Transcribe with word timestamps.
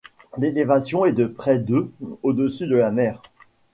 L'élévation 0.39 1.05
est 1.05 1.11
de 1.13 1.27
près 1.27 1.59
de 1.59 1.91
au-dessus 2.23 2.65
de 2.65 2.75
la 2.75 2.89
mer. 2.89 3.21